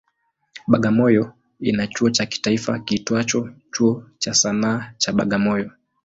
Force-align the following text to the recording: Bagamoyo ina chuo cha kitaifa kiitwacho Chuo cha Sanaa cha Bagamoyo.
Bagamoyo 0.67 1.33
ina 1.61 1.87
chuo 1.87 2.09
cha 2.09 2.25
kitaifa 2.25 2.79
kiitwacho 2.79 3.49
Chuo 3.73 4.03
cha 4.17 4.33
Sanaa 4.33 4.93
cha 4.97 5.11
Bagamoyo. 5.13 5.71